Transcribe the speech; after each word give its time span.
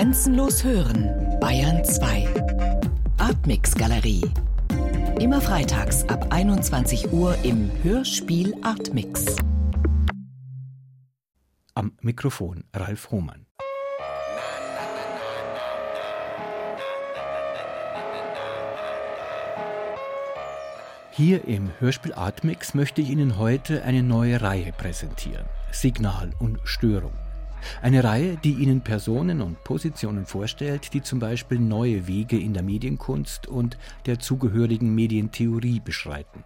Grenzenlos 0.00 0.64
hören, 0.64 1.38
Bayern 1.40 1.84
2. 1.84 2.26
Artmix 3.18 3.74
Galerie. 3.74 4.22
Immer 5.20 5.42
freitags 5.42 6.08
ab 6.08 6.28
21 6.30 7.12
Uhr 7.12 7.36
im 7.42 7.70
Hörspiel 7.82 8.54
Artmix. 8.62 9.36
Am 11.74 11.92
Mikrofon 12.00 12.64
Ralf 12.74 13.10
Hohmann. 13.10 13.44
Hier 21.10 21.46
im 21.46 21.72
Hörspiel 21.78 22.14
Atmix 22.14 22.72
möchte 22.72 23.02
ich 23.02 23.10
Ihnen 23.10 23.36
heute 23.36 23.82
eine 23.82 24.02
neue 24.02 24.40
Reihe 24.40 24.72
präsentieren. 24.72 25.44
Signal 25.72 26.30
und 26.38 26.58
Störung. 26.64 27.12
Eine 27.82 28.04
Reihe, 28.04 28.36
die 28.36 28.54
Ihnen 28.54 28.82
Personen 28.82 29.40
und 29.40 29.62
Positionen 29.64 30.26
vorstellt, 30.26 30.92
die 30.94 31.02
zum 31.02 31.18
Beispiel 31.18 31.58
neue 31.58 32.06
Wege 32.06 32.38
in 32.38 32.54
der 32.54 32.62
Medienkunst 32.62 33.46
und 33.46 33.78
der 34.06 34.18
zugehörigen 34.18 34.94
Medientheorie 34.94 35.80
beschreiten. 35.80 36.44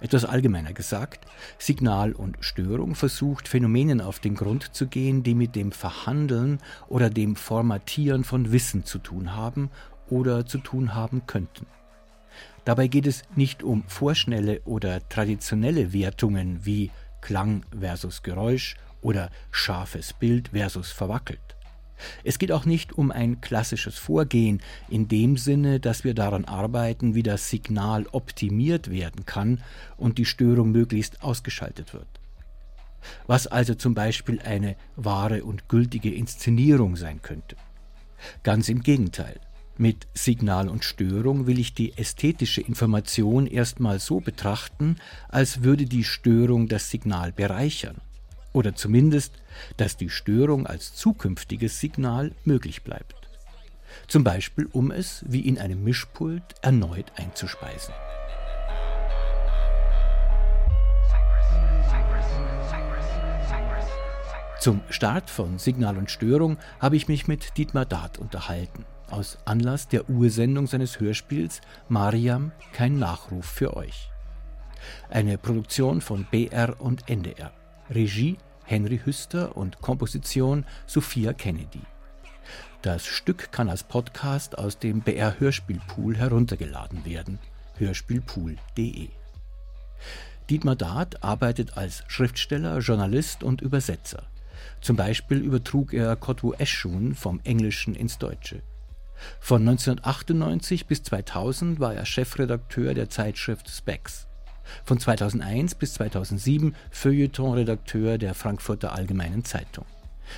Etwas 0.00 0.24
allgemeiner 0.24 0.72
gesagt, 0.72 1.26
Signal 1.58 2.12
und 2.12 2.36
Störung 2.40 2.94
versucht 2.94 3.48
Phänomenen 3.48 4.00
auf 4.00 4.18
den 4.18 4.34
Grund 4.34 4.74
zu 4.74 4.86
gehen, 4.86 5.22
die 5.22 5.34
mit 5.34 5.54
dem 5.54 5.72
Verhandeln 5.72 6.58
oder 6.88 7.10
dem 7.10 7.36
Formatieren 7.36 8.24
von 8.24 8.52
Wissen 8.52 8.84
zu 8.84 8.98
tun 8.98 9.34
haben 9.34 9.70
oder 10.08 10.46
zu 10.46 10.58
tun 10.58 10.94
haben 10.94 11.26
könnten. 11.26 11.66
Dabei 12.64 12.88
geht 12.88 13.06
es 13.06 13.22
nicht 13.34 13.62
um 13.62 13.84
vorschnelle 13.86 14.60
oder 14.64 15.06
traditionelle 15.08 15.92
Wertungen 15.92 16.64
wie 16.66 16.90
Klang 17.20 17.62
versus 17.78 18.22
Geräusch 18.22 18.76
oder 19.00 19.30
scharfes 19.50 20.12
Bild 20.12 20.48
versus 20.48 20.90
verwackelt. 20.90 21.56
Es 22.24 22.38
geht 22.38 22.52
auch 22.52 22.64
nicht 22.64 22.92
um 22.92 23.10
ein 23.10 23.40
klassisches 23.40 23.98
Vorgehen 23.98 24.60
in 24.88 25.08
dem 25.08 25.36
Sinne, 25.36 25.80
dass 25.80 26.04
wir 26.04 26.14
daran 26.14 26.44
arbeiten, 26.44 27.14
wie 27.14 27.22
das 27.22 27.50
Signal 27.50 28.06
optimiert 28.12 28.90
werden 28.90 29.26
kann 29.26 29.62
und 29.96 30.18
die 30.18 30.24
Störung 30.24 30.70
möglichst 30.70 31.22
ausgeschaltet 31.22 31.94
wird. 31.94 32.06
Was 33.26 33.46
also 33.46 33.74
zum 33.74 33.94
Beispiel 33.94 34.40
eine 34.40 34.76
wahre 34.96 35.44
und 35.44 35.68
gültige 35.68 36.12
Inszenierung 36.12 36.96
sein 36.96 37.22
könnte. 37.22 37.56
Ganz 38.42 38.68
im 38.68 38.82
Gegenteil. 38.82 39.40
Mit 39.76 40.08
Signal 40.12 40.68
und 40.68 40.84
Störung 40.84 41.46
will 41.46 41.60
ich 41.60 41.72
die 41.72 41.96
ästhetische 41.96 42.60
Information 42.60 43.46
erstmal 43.46 44.00
so 44.00 44.18
betrachten, 44.18 44.96
als 45.28 45.62
würde 45.62 45.84
die 45.84 46.02
Störung 46.02 46.66
das 46.66 46.90
Signal 46.90 47.30
bereichern. 47.30 48.00
Oder 48.58 48.74
zumindest, 48.74 49.34
dass 49.76 49.96
die 49.96 50.10
Störung 50.10 50.66
als 50.66 50.92
zukünftiges 50.92 51.78
Signal 51.78 52.32
möglich 52.42 52.82
bleibt. 52.82 53.14
Zum 54.08 54.24
Beispiel, 54.24 54.66
um 54.72 54.90
es, 54.90 55.24
wie 55.28 55.42
in 55.42 55.60
einem 55.60 55.84
Mischpult, 55.84 56.42
erneut 56.60 57.12
einzuspeisen. 57.14 57.94
Zum 64.58 64.80
Start 64.90 65.30
von 65.30 65.60
Signal 65.60 65.96
und 65.96 66.10
Störung 66.10 66.58
habe 66.80 66.96
ich 66.96 67.06
mich 67.06 67.28
mit 67.28 67.56
Dietmar 67.58 67.86
Dart 67.86 68.18
unterhalten 68.18 68.84
aus 69.08 69.38
Anlass 69.44 69.86
der 69.86 70.10
Ursendung 70.10 70.66
seines 70.66 70.98
Hörspiels 70.98 71.60
Mariam 71.88 72.50
kein 72.72 72.98
Nachruf 72.98 73.46
für 73.46 73.76
euch. 73.76 74.10
Eine 75.10 75.38
Produktion 75.38 76.00
von 76.00 76.26
BR 76.28 76.80
und 76.80 77.08
NDR. 77.08 77.52
Regie 77.88 78.36
Henry 78.68 79.00
Hüster 79.02 79.56
und 79.56 79.80
Komposition 79.80 80.66
Sophia 80.86 81.32
Kennedy. 81.32 81.80
Das 82.82 83.06
Stück 83.06 83.50
kann 83.50 83.70
als 83.70 83.82
Podcast 83.82 84.58
aus 84.58 84.78
dem 84.78 85.00
BR 85.00 85.40
Hörspielpool 85.40 86.16
heruntergeladen 86.16 87.06
werden. 87.06 87.38
Hörspielpool.de. 87.78 89.08
Dietmar 90.50 90.76
Dart 90.76 91.24
arbeitet 91.24 91.78
als 91.78 92.04
Schriftsteller, 92.08 92.80
Journalist 92.80 93.42
und 93.42 93.62
Übersetzer. 93.62 94.24
Zum 94.82 94.96
Beispiel 94.96 95.38
übertrug 95.38 95.94
er 95.94 96.14
Kotwo 96.16 96.52
Eschun 96.52 97.14
vom 97.14 97.40
Englischen 97.44 97.94
ins 97.94 98.18
Deutsche. 98.18 98.62
Von 99.40 99.62
1998 99.62 100.86
bis 100.86 101.02
2000 101.04 101.80
war 101.80 101.94
er 101.94 102.04
Chefredakteur 102.04 102.92
der 102.92 103.08
Zeitschrift 103.08 103.70
Specs. 103.70 104.27
Von 104.84 104.98
2001 104.98 105.74
bis 105.74 105.94
2007 105.94 106.74
Feuilleton-Redakteur 106.90 108.18
der 108.18 108.34
Frankfurter 108.34 108.92
Allgemeinen 108.92 109.44
Zeitung. 109.44 109.84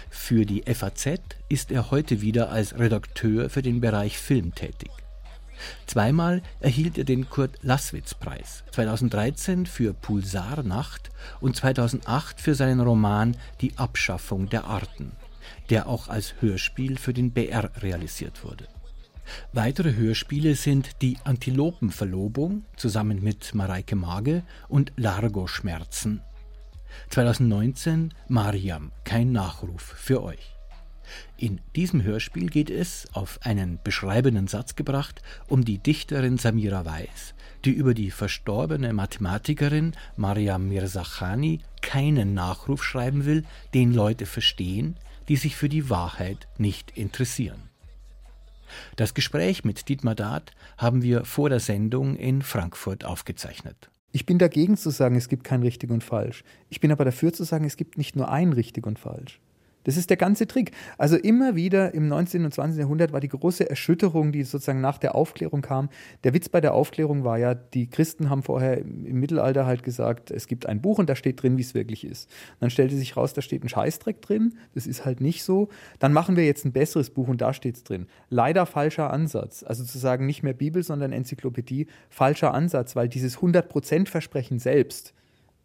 Für 0.08 0.46
die 0.46 0.62
FAZ 0.62 1.18
ist 1.48 1.72
er 1.72 1.90
heute 1.90 2.20
wieder 2.20 2.50
als 2.50 2.78
Redakteur 2.78 3.50
für 3.50 3.62
den 3.62 3.80
Bereich 3.80 4.18
Film 4.18 4.54
tätig. 4.54 4.90
Zweimal 5.86 6.42
erhielt 6.60 6.96
er 6.96 7.04
den 7.04 7.28
Kurt-Laßwitz-Preis, 7.28 8.64
2013 8.70 9.66
für 9.66 9.92
Pulsarnacht 9.92 11.10
und 11.40 11.56
2008 11.56 12.40
für 12.40 12.54
seinen 12.54 12.80
Roman 12.80 13.36
Die 13.60 13.76
Abschaffung 13.76 14.48
der 14.48 14.64
Arten 14.64 15.12
der 15.68 15.86
auch 15.86 16.08
als 16.08 16.34
Hörspiel 16.40 16.98
für 16.98 17.14
den 17.14 17.32
BR 17.32 17.70
realisiert 17.82 18.44
wurde. 18.44 18.66
Weitere 19.52 19.94
Hörspiele 19.94 20.54
sind 20.54 21.02
Die 21.02 21.16
Antilopenverlobung 21.24 22.64
zusammen 22.76 23.22
mit 23.22 23.54
Mareike 23.54 23.96
Mage 23.96 24.42
und 24.68 24.92
Largo 24.96 25.46
Schmerzen. 25.46 26.20
2019 27.10 28.14
Mariam, 28.28 28.92
kein 29.04 29.32
Nachruf 29.32 29.82
für 29.82 30.22
euch. 30.22 30.56
In 31.36 31.60
diesem 31.74 32.02
Hörspiel 32.02 32.48
geht 32.48 32.70
es, 32.70 33.08
auf 33.12 33.40
einen 33.42 33.78
beschreibenden 33.82 34.46
Satz 34.46 34.76
gebracht, 34.76 35.22
um 35.48 35.64
die 35.64 35.78
Dichterin 35.78 36.38
Samira 36.38 36.84
Weiß, 36.84 37.34
die 37.64 37.72
über 37.72 37.94
die 37.94 38.10
verstorbene 38.10 38.92
Mathematikerin 38.92 39.92
Mariam 40.16 40.68
Mirzakhani 40.68 41.60
keinen 41.82 42.34
Nachruf 42.34 42.84
schreiben 42.84 43.24
will, 43.24 43.44
den 43.74 43.92
Leute 43.92 44.26
verstehen, 44.26 44.96
die 45.28 45.36
sich 45.36 45.56
für 45.56 45.68
die 45.68 45.90
Wahrheit 45.90 46.48
nicht 46.58 46.96
interessieren. 46.96 47.69
Das 48.96 49.14
Gespräch 49.14 49.64
mit 49.64 49.88
Dietmar 49.88 50.14
Dart 50.14 50.52
haben 50.78 51.02
wir 51.02 51.24
vor 51.24 51.48
der 51.48 51.60
Sendung 51.60 52.16
in 52.16 52.42
Frankfurt 52.42 53.04
aufgezeichnet. 53.04 53.90
Ich 54.12 54.26
bin 54.26 54.38
dagegen 54.38 54.76
zu 54.76 54.90
sagen, 54.90 55.14
es 55.14 55.28
gibt 55.28 55.44
kein 55.44 55.62
richtig 55.62 55.90
und 55.90 56.02
falsch. 56.02 56.42
Ich 56.68 56.80
bin 56.80 56.90
aber 56.90 57.04
dafür 57.04 57.32
zu 57.32 57.44
sagen, 57.44 57.64
es 57.64 57.76
gibt 57.76 57.96
nicht 57.96 58.16
nur 58.16 58.30
ein 58.30 58.52
richtig 58.52 58.86
und 58.86 58.98
falsch. 58.98 59.40
Das 59.84 59.96
ist 59.96 60.10
der 60.10 60.16
ganze 60.16 60.46
Trick. 60.46 60.72
Also 60.98 61.16
immer 61.16 61.56
wieder 61.56 61.94
im 61.94 62.08
19. 62.08 62.44
und 62.44 62.52
20. 62.52 62.80
Jahrhundert 62.80 63.12
war 63.12 63.20
die 63.20 63.28
große 63.28 63.68
Erschütterung, 63.68 64.32
die 64.32 64.42
sozusagen 64.42 64.80
nach 64.80 64.98
der 64.98 65.14
Aufklärung 65.14 65.62
kam. 65.62 65.88
Der 66.24 66.34
Witz 66.34 66.48
bei 66.48 66.60
der 66.60 66.74
Aufklärung 66.74 67.24
war 67.24 67.38
ja, 67.38 67.54
die 67.54 67.88
Christen 67.88 68.28
haben 68.28 68.42
vorher 68.42 68.78
im 68.78 69.20
Mittelalter 69.20 69.66
halt 69.66 69.82
gesagt, 69.82 70.30
es 70.30 70.46
gibt 70.46 70.66
ein 70.66 70.80
Buch 70.80 70.98
und 70.98 71.08
da 71.08 71.16
steht 71.16 71.42
drin, 71.42 71.56
wie 71.56 71.62
es 71.62 71.74
wirklich 71.74 72.04
ist. 72.04 72.28
Und 72.52 72.62
dann 72.62 72.70
stellte 72.70 72.96
sich 72.96 73.16
raus, 73.16 73.32
da 73.32 73.42
steht 73.42 73.64
ein 73.64 73.68
Scheißdreck 73.68 74.20
drin. 74.20 74.54
Das 74.74 74.86
ist 74.86 75.04
halt 75.04 75.20
nicht 75.20 75.44
so. 75.44 75.68
Dann 75.98 76.12
machen 76.12 76.36
wir 76.36 76.44
jetzt 76.44 76.64
ein 76.64 76.72
besseres 76.72 77.10
Buch 77.10 77.28
und 77.28 77.40
da 77.40 77.54
steht 77.54 77.76
es 77.76 77.84
drin. 77.84 78.06
Leider 78.28 78.66
falscher 78.66 79.10
Ansatz. 79.10 79.62
Also 79.62 79.84
zu 79.84 79.98
sagen, 79.98 80.26
nicht 80.26 80.42
mehr 80.42 80.54
Bibel, 80.54 80.82
sondern 80.82 81.12
Enzyklopädie. 81.12 81.86
Falscher 82.10 82.52
Ansatz, 82.52 82.96
weil 82.96 83.08
dieses 83.08 83.38
100% 83.38 84.08
Versprechen 84.08 84.58
selbst, 84.58 85.14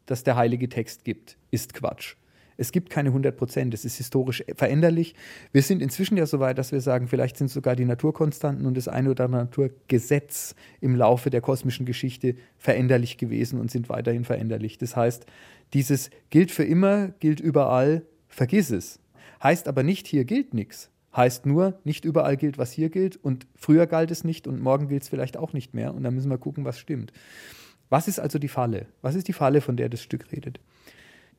das 0.05 0.23
der 0.23 0.35
heilige 0.35 0.69
Text 0.69 1.03
gibt, 1.03 1.37
ist 1.51 1.73
Quatsch. 1.73 2.15
Es 2.57 2.71
gibt 2.71 2.89
keine 2.89 3.09
100 3.09 3.35
Prozent. 3.35 3.73
Es 3.73 3.85
ist 3.85 3.97
historisch 3.97 4.43
veränderlich. 4.55 5.15
Wir 5.51 5.61
sind 5.61 5.81
inzwischen 5.81 6.17
ja 6.17 6.25
so 6.25 6.39
weit, 6.39 6.57
dass 6.57 6.71
wir 6.71 6.81
sagen, 6.81 7.07
vielleicht 7.07 7.37
sind 7.37 7.49
sogar 7.49 7.75
die 7.75 7.85
Naturkonstanten 7.85 8.65
und 8.65 8.77
das 8.77 8.87
eine 8.87 9.11
oder 9.11 9.25
andere 9.25 9.41
Naturgesetz 9.41 10.55
im 10.81 10.95
Laufe 10.95 11.29
der 11.29 11.41
kosmischen 11.41 11.85
Geschichte 11.85 12.35
veränderlich 12.57 13.17
gewesen 13.17 13.59
und 13.59 13.71
sind 13.71 13.89
weiterhin 13.89 14.23
veränderlich. 14.23 14.77
Das 14.77 14.95
heißt, 14.95 15.25
dieses 15.73 16.09
gilt 16.29 16.51
für 16.51 16.63
immer, 16.63 17.09
gilt 17.19 17.39
überall, 17.39 18.03
vergiss 18.27 18.71
es. 18.71 18.99
Heißt 19.43 19.67
aber 19.67 19.83
nicht, 19.83 20.07
hier 20.07 20.25
gilt 20.25 20.53
nichts. 20.53 20.89
Heißt 21.15 21.45
nur, 21.45 21.79
nicht 21.83 22.03
überall 22.03 22.35
gilt, 22.35 22.57
was 22.57 22.71
hier 22.71 22.89
gilt 22.89 23.15
und 23.15 23.47
früher 23.55 23.87
galt 23.87 24.11
es 24.11 24.23
nicht 24.23 24.47
und 24.47 24.61
morgen 24.61 24.89
gilt 24.89 25.03
es 25.03 25.09
vielleicht 25.09 25.37
auch 25.37 25.53
nicht 25.53 25.73
mehr 25.73 25.93
und 25.93 26.03
dann 26.03 26.13
müssen 26.13 26.29
wir 26.29 26.37
gucken, 26.37 26.65
was 26.65 26.77
stimmt. 26.77 27.13
Was 27.89 28.07
ist 28.07 28.19
also 28.19 28.39
die 28.39 28.47
Falle? 28.47 28.87
Was 29.01 29.15
ist 29.15 29.27
die 29.27 29.33
Falle, 29.33 29.61
von 29.61 29.77
der 29.77 29.89
das 29.89 30.01
Stück 30.01 30.31
redet? 30.31 30.59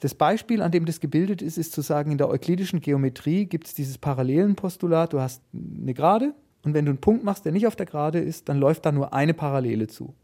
Das 0.01 0.15
Beispiel, 0.15 0.61
an 0.61 0.73
dem 0.73 0.85
das 0.85 1.01
gebildet 1.01 1.41
ist, 1.41 1.57
ist 1.57 1.73
zu 1.73 1.81
sagen, 1.81 2.11
in 2.11 2.19
der 2.19 2.29
euklidischen 2.29 2.81
Geometrie 2.81 3.47
gibt 3.47 3.67
es 3.67 3.75
dieses 3.75 3.97
Parallelenpostulat, 3.99 5.13
du 5.13 5.21
hast 5.21 5.43
eine 5.55 5.95
Gerade 5.95 6.35
und 6.63 6.75
wenn 6.75 6.85
du 6.85 6.91
einen 6.91 7.01
Punkt 7.01 7.25
machst, 7.25 7.45
der 7.45 7.53
nicht 7.53 7.67
auf 7.67 7.77
der 7.77 7.87
Gerade 7.87 8.19
ist, 8.19 8.49
dann 8.49 8.59
läuft 8.59 8.85
da 8.85 8.93
nur 8.93 9.15
eine 9.15 9.35
Parallele 9.35 9.87
zu. 9.87 10.15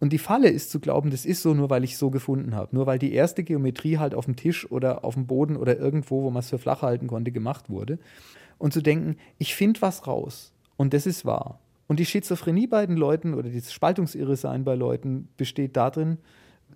Und 0.00 0.12
die 0.12 0.18
Falle 0.18 0.48
ist 0.48 0.70
zu 0.70 0.78
glauben, 0.78 1.10
das 1.10 1.26
ist 1.26 1.42
so 1.42 1.54
nur, 1.54 1.70
weil 1.70 1.82
ich 1.82 1.94
es 1.94 1.98
so 1.98 2.10
gefunden 2.10 2.54
habe. 2.54 2.74
Nur 2.74 2.86
weil 2.86 3.00
die 3.00 3.12
erste 3.12 3.42
Geometrie 3.42 3.98
halt 3.98 4.14
auf 4.14 4.26
dem 4.26 4.36
Tisch 4.36 4.70
oder 4.70 5.04
auf 5.04 5.14
dem 5.14 5.26
Boden 5.26 5.56
oder 5.56 5.76
irgendwo, 5.76 6.22
wo 6.22 6.30
man 6.30 6.40
es 6.40 6.50
für 6.50 6.58
flach 6.58 6.82
halten 6.82 7.08
konnte, 7.08 7.32
gemacht 7.32 7.68
wurde. 7.68 7.98
Und 8.58 8.72
zu 8.72 8.80
denken, 8.80 9.16
ich 9.38 9.54
finde 9.54 9.82
was 9.82 10.06
raus 10.06 10.52
und 10.76 10.94
das 10.94 11.06
ist 11.06 11.24
wahr. 11.24 11.58
Und 11.88 11.98
die 11.98 12.06
Schizophrenie 12.06 12.66
bei 12.66 12.86
den 12.86 12.96
Leuten 12.96 13.34
oder 13.34 13.48
das 13.48 13.72
Spaltungsirresein 13.72 14.62
bei 14.62 14.74
Leuten 14.74 15.28
besteht 15.36 15.76
darin, 15.76 16.18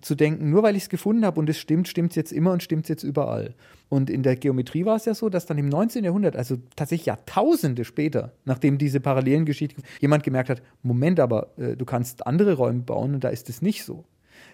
zu 0.03 0.15
denken, 0.15 0.49
nur 0.49 0.63
weil 0.63 0.75
ich 0.75 0.83
es 0.83 0.89
gefunden 0.89 1.25
habe 1.25 1.39
und 1.39 1.49
es 1.49 1.57
stimmt, 1.57 1.87
stimmt 1.87 2.11
es 2.11 2.15
jetzt 2.15 2.31
immer 2.31 2.51
und 2.51 2.61
stimmt 2.61 2.83
es 2.83 2.89
jetzt 2.89 3.03
überall. 3.03 3.55
Und 3.89 4.09
in 4.09 4.23
der 4.23 4.35
Geometrie 4.35 4.85
war 4.85 4.95
es 4.95 5.05
ja 5.05 5.13
so, 5.13 5.29
dass 5.29 5.45
dann 5.45 5.57
im 5.57 5.69
19. 5.69 6.03
Jahrhundert, 6.03 6.35
also 6.35 6.57
tatsächlich 6.75 7.05
Jahrtausende 7.05 7.85
später, 7.85 8.33
nachdem 8.45 8.77
diese 8.77 8.99
parallelen 8.99 9.45
Geschichten, 9.45 9.83
jemand 9.99 10.23
gemerkt 10.23 10.49
hat, 10.49 10.61
Moment, 10.81 11.19
aber 11.19 11.57
äh, 11.57 11.75
du 11.75 11.85
kannst 11.85 12.27
andere 12.27 12.53
Räume 12.53 12.81
bauen 12.81 13.15
und 13.15 13.23
da 13.23 13.29
ist 13.29 13.49
es 13.49 13.61
nicht 13.61 13.83
so. 13.83 14.05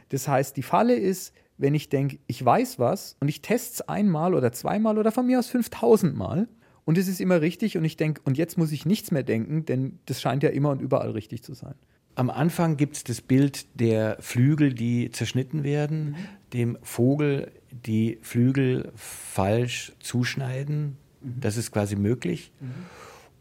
Das 0.09 0.27
heißt, 0.27 0.57
die 0.57 0.63
Falle 0.63 0.95
ist, 0.95 1.33
wenn 1.57 1.75
ich 1.75 1.89
denke, 1.89 2.19
ich 2.27 2.43
weiß 2.43 2.79
was 2.79 3.17
und 3.19 3.27
ich 3.27 3.41
teste 3.41 3.73
es 3.73 3.89
einmal 3.89 4.33
oder 4.33 4.51
zweimal 4.51 4.97
oder 4.97 5.11
von 5.11 5.25
mir 5.25 5.39
aus 5.39 5.49
5000 5.49 6.15
Mal 6.15 6.47
und 6.85 6.97
es 6.97 7.07
ist 7.07 7.21
immer 7.21 7.41
richtig 7.41 7.77
und 7.77 7.85
ich 7.85 7.97
denke, 7.97 8.21
und 8.23 8.37
jetzt 8.37 8.57
muss 8.57 8.71
ich 8.71 8.85
nichts 8.85 9.11
mehr 9.11 9.23
denken, 9.23 9.65
denn 9.65 9.99
das 10.05 10.21
scheint 10.21 10.41
ja 10.41 10.49
immer 10.49 10.69
und 10.69 10.81
überall 10.81 11.11
richtig 11.11 11.43
zu 11.43 11.53
sein. 11.53 11.75
Am 12.15 12.29
Anfang 12.29 12.75
gibt 12.75 12.97
es 12.97 13.03
das 13.03 13.21
Bild 13.21 13.65
der 13.79 14.17
Flügel, 14.19 14.73
die 14.73 15.09
zerschnitten 15.11 15.63
werden, 15.63 16.09
mhm. 16.09 16.15
dem 16.53 16.77
Vogel 16.81 17.51
die 17.71 18.19
Flügel 18.21 18.91
falsch 18.95 19.93
zuschneiden. 19.99 20.97
Mhm. 21.21 21.39
Das 21.39 21.57
ist 21.57 21.71
quasi 21.71 21.95
möglich. 21.95 22.51
Mhm. 22.59 22.71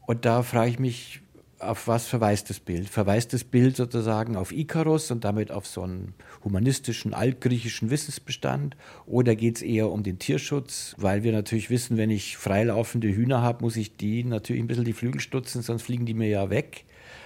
Und 0.07 0.25
da 0.25 0.43
frage 0.43 0.71
ich 0.71 0.79
mich, 0.79 1.21
auf 1.61 1.89
was 1.89 2.07
verweist 2.07 2.51
das 2.51 2.61
Bild? 2.61 2.89
Verweist 2.89 3.33
das 3.33 3.45
Bild 3.45 3.77
sozusagen 3.77 4.37
auf 4.37 4.53
Ikarus 4.53 5.11
und 5.11 5.25
damit 5.25 5.51
auf 5.51 5.67
so 5.67 5.83
einen 5.83 6.15
humanistischen, 6.45 7.15
altgriechischen 7.15 7.91
Wissensbestand? 7.91 8.77
Oder 9.07 9.35
geht 9.35 9.57
es 9.57 9.63
eher 9.63 9.91
um 9.91 10.03
den 10.03 10.19
Tierschutz? 10.19 10.95
Weil 10.99 11.25
wir 11.25 11.33
natürlich 11.33 11.71
wissen, 11.71 11.97
wenn 11.97 12.11
ich 12.11 12.37
freilaufende 12.37 13.09
Hühner 13.09 13.43
habe, 13.43 13.63
muss 13.63 13.77
ich 13.77 13.97
die 13.97 14.25
natürlich 14.25 14.63
ein 14.63 14.69
bisschen 14.69 14.85
die 14.85 14.93
Flügel 14.93 15.21
stutzen, 15.21 15.63
sonst 15.63 15.83
fliegen 15.83 16.07
die 16.07 16.15
mir 16.15 16.29
ja 16.29 16.51
weg. 16.51 16.85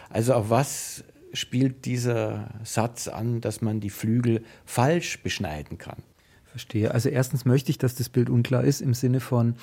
Also 0.09 0.35
auf 0.35 0.51
was 0.51 1.05
spielt 1.33 1.85
dieser 1.85 2.51
Satz 2.65 3.09
an, 3.09 3.41
dass 3.41 3.63
man 3.63 3.81
die 3.81 3.91
Flügel 3.91 4.43
falsch 4.65 5.23
beschneiden 5.23 5.79
kann? 5.79 6.03
Verstehe. 6.45 6.93
Also 6.93 7.09
erstens 7.09 7.45
möchte 7.45 7.71
ich, 7.71 7.79
dass 7.79 7.95
das 7.95 8.09
Bild 8.09 8.29
unklar 8.29 8.65
ist 8.65 8.81
im 8.81 8.95
Sinne 8.95 9.21
von, 9.21 9.57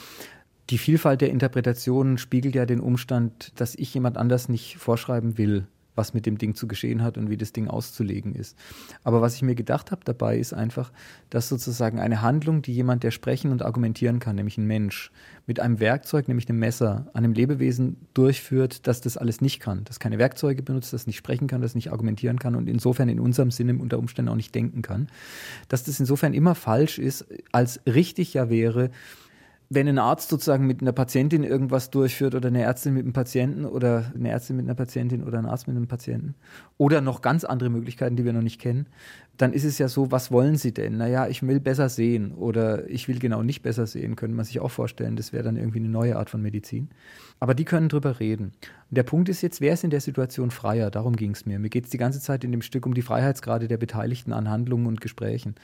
die 0.69 0.77
Vielfalt 0.77 1.21
der 1.21 1.31
Interpretationen 1.31 2.17
spiegelt 2.17 2.55
ja 2.55 2.65
den 2.65 2.79
Umstand, 2.79 3.53
dass 3.59 3.75
ich 3.75 3.93
jemand 3.93 4.17
anders 4.17 4.49
nicht 4.49 4.77
vorschreiben 4.77 5.37
will, 5.37 5.67
was 5.95 6.13
mit 6.13 6.25
dem 6.25 6.37
Ding 6.37 6.55
zu 6.55 6.67
geschehen 6.67 7.03
hat 7.03 7.17
und 7.17 7.29
wie 7.29 7.37
das 7.37 7.51
Ding 7.51 7.67
auszulegen 7.67 8.35
ist. 8.35 8.57
Aber 9.03 9.21
was 9.21 9.35
ich 9.35 9.41
mir 9.41 9.55
gedacht 9.55 9.91
habe 9.91 10.01
dabei, 10.05 10.37
ist 10.37 10.53
einfach, 10.53 10.91
dass 11.29 11.49
sozusagen 11.49 11.99
eine 11.99 12.21
Handlung, 12.21 12.61
die 12.61 12.73
jemand, 12.73 13.03
der 13.03 13.11
sprechen 13.11 13.51
und 13.51 13.61
argumentieren 13.61 14.19
kann, 14.19 14.35
nämlich 14.35 14.57
ein 14.57 14.65
Mensch, 14.65 15.11
mit 15.45 15.59
einem 15.59 15.79
Werkzeug, 15.79 16.27
nämlich 16.27 16.47
einem 16.47 16.59
Messer, 16.59 17.07
einem 17.13 17.33
Lebewesen 17.33 17.97
durchführt, 18.13 18.85
das 18.87 19.01
das 19.01 19.17
alles 19.17 19.41
nicht 19.41 19.59
kann, 19.59 19.83
das 19.85 19.99
keine 19.99 20.19
Werkzeuge 20.19 20.61
benutzt, 20.61 20.93
das 20.93 21.07
nicht 21.07 21.17
sprechen 21.17 21.47
kann, 21.47 21.61
das 21.61 21.73
nicht 21.73 21.91
argumentieren 21.91 22.37
kann 22.37 22.55
und 22.55 22.69
insofern 22.69 23.09
in 23.09 23.19
unserem 23.19 23.49
Sinne 23.49 23.75
unter 23.79 23.97
Umständen 23.97 24.29
auch 24.29 24.35
nicht 24.35 24.53
denken 24.53 24.83
kann, 24.83 25.07
dass 25.67 25.83
das 25.83 25.99
insofern 25.99 26.35
immer 26.35 26.53
falsch 26.53 26.99
ist, 26.99 27.25
als 27.51 27.81
richtig 27.87 28.35
ja 28.35 28.49
wäre, 28.49 28.91
wenn 29.71 29.87
ein 29.87 29.99
Arzt 29.99 30.29
sozusagen 30.29 30.65
mit 30.65 30.81
einer 30.81 30.93
Patientin 30.93 31.43
irgendwas 31.43 31.91
durchführt 31.91 32.33
oder 32.33 32.47
eine 32.47 32.63
Ärztin 32.63 32.95
mit 32.95 33.03
einem 33.03 33.13
Patienten 33.13 33.65
oder 33.65 34.11
eine 34.15 34.29
Ärztin 34.29 34.55
mit 34.55 34.65
einer 34.65 34.73
Patientin 34.73 35.23
oder 35.23 35.37
ein 35.37 35.45
Arzt 35.45 35.67
mit 35.67 35.77
einem 35.77 35.87
Patienten 35.87 36.33
oder 36.77 37.01
noch 37.01 37.21
ganz 37.21 37.43
andere 37.43 37.69
Möglichkeiten, 37.69 38.15
die 38.15 38.25
wir 38.25 38.33
noch 38.33 38.41
nicht 38.41 38.59
kennen, 38.59 38.87
dann 39.37 39.53
ist 39.53 39.63
es 39.63 39.77
ja 39.77 39.87
so, 39.87 40.11
was 40.11 40.31
wollen 40.31 40.57
Sie 40.57 40.73
denn? 40.73 40.97
Naja, 40.97 41.27
ich 41.27 41.43
will 41.43 41.59
besser 41.59 41.87
sehen 41.87 42.33
oder 42.33 42.89
ich 42.89 43.07
will 43.07 43.19
genau 43.19 43.43
nicht 43.43 43.61
besser 43.61 43.85
sehen, 43.85 44.15
könnte 44.15 44.35
man 44.35 44.43
sich 44.43 44.59
auch 44.59 44.71
vorstellen. 44.71 45.15
Das 45.15 45.33
wäre 45.33 45.43
dann 45.43 45.55
irgendwie 45.55 45.79
eine 45.79 45.87
neue 45.87 46.17
Art 46.17 46.31
von 46.31 46.41
Medizin. 46.41 46.89
Aber 47.39 47.53
die 47.53 47.63
können 47.63 47.89
drüber 47.89 48.19
reden. 48.19 48.51
Und 48.89 48.97
der 48.97 49.03
Punkt 49.03 49.29
ist 49.29 49.41
jetzt, 49.41 49.61
wer 49.61 49.73
ist 49.73 49.83
in 49.83 49.91
der 49.91 50.01
Situation 50.01 50.49
freier? 50.49 50.89
Darum 50.89 51.15
ging 51.15 51.31
es 51.31 51.45
mir. 51.45 51.59
Mir 51.59 51.69
geht 51.69 51.85
es 51.85 51.91
die 51.91 51.97
ganze 51.97 52.19
Zeit 52.19 52.43
in 52.43 52.51
dem 52.51 52.63
Stück 52.63 52.85
um 52.85 52.95
die 52.95 53.03
Freiheitsgrade 53.03 53.67
der 53.67 53.77
Beteiligten 53.77 54.33
an 54.33 54.49
Handlungen 54.49 54.87
und 54.87 54.99
Gesprächen. 54.99 55.55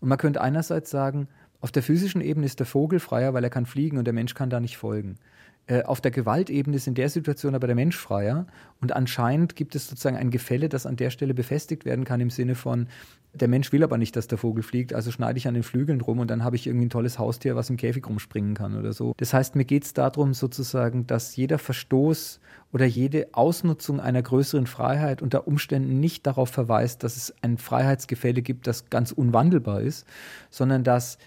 Und 0.00 0.08
man 0.08 0.18
könnte 0.18 0.40
einerseits 0.40 0.88
sagen, 0.88 1.28
auf 1.60 1.72
der 1.72 1.82
physischen 1.82 2.20
Ebene 2.20 2.46
ist 2.46 2.58
der 2.58 2.66
Vogel 2.66 3.00
freier, 3.00 3.34
weil 3.34 3.44
er 3.44 3.50
kann 3.50 3.66
fliegen 3.66 3.98
und 3.98 4.04
der 4.04 4.14
Mensch 4.14 4.34
kann 4.34 4.50
da 4.50 4.60
nicht 4.60 4.76
folgen. 4.76 5.18
Äh, 5.66 5.84
auf 5.84 6.00
der 6.00 6.10
Gewaltebene 6.10 6.76
ist 6.76 6.86
in 6.86 6.94
der 6.94 7.08
Situation 7.08 7.54
aber 7.54 7.66
der 7.66 7.76
Mensch 7.76 7.96
freier 7.96 8.46
und 8.80 8.92
anscheinend 8.92 9.56
gibt 9.56 9.74
es 9.74 9.86
sozusagen 9.86 10.16
ein 10.16 10.30
Gefälle, 10.30 10.68
das 10.68 10.86
an 10.86 10.96
der 10.96 11.10
Stelle 11.10 11.34
befestigt 11.34 11.84
werden 11.84 12.04
kann 12.04 12.20
im 12.20 12.30
Sinne 12.30 12.54
von, 12.54 12.88
der 13.32 13.46
Mensch 13.46 13.70
will 13.70 13.84
aber 13.84 13.96
nicht, 13.96 14.16
dass 14.16 14.26
der 14.26 14.38
Vogel 14.38 14.64
fliegt, 14.64 14.92
also 14.92 15.12
schneide 15.12 15.38
ich 15.38 15.46
an 15.46 15.54
den 15.54 15.62
Flügeln 15.62 16.00
rum 16.00 16.18
und 16.18 16.28
dann 16.28 16.42
habe 16.42 16.56
ich 16.56 16.66
irgendwie 16.66 16.86
ein 16.86 16.90
tolles 16.90 17.18
Haustier, 17.18 17.54
was 17.54 17.70
im 17.70 17.76
Käfig 17.76 18.04
rumspringen 18.08 18.54
kann 18.54 18.76
oder 18.76 18.92
so. 18.92 19.14
Das 19.18 19.32
heißt, 19.32 19.54
mir 19.54 19.64
geht 19.64 19.84
es 19.84 19.92
darum 19.92 20.34
sozusagen, 20.34 21.06
dass 21.06 21.36
jeder 21.36 21.58
Verstoß 21.58 22.40
oder 22.72 22.86
jede 22.86 23.28
Ausnutzung 23.32 24.00
einer 24.00 24.22
größeren 24.22 24.66
Freiheit 24.66 25.22
unter 25.22 25.46
Umständen 25.46 26.00
nicht 26.00 26.26
darauf 26.26 26.50
verweist, 26.50 27.04
dass 27.04 27.16
es 27.16 27.32
ein 27.42 27.58
Freiheitsgefälle 27.58 28.42
gibt, 28.42 28.66
das 28.66 28.90
ganz 28.90 29.12
unwandelbar 29.12 29.82
ist, 29.82 30.06
sondern 30.50 30.82
dass 30.82 31.18